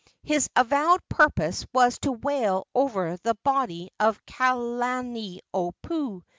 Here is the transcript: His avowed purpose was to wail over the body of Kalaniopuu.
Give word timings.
His 0.23 0.49
avowed 0.55 1.07
purpose 1.09 1.63
was 1.75 1.99
to 1.99 2.13
wail 2.13 2.65
over 2.73 3.17
the 3.17 3.35
body 3.43 3.91
of 3.99 4.19
Kalaniopuu. 4.25 6.23